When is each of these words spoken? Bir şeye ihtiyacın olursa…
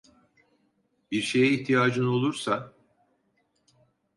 Bir 1.11 1.21
şeye 1.21 1.47
ihtiyacın 1.47 2.07
olursa… 2.07 2.73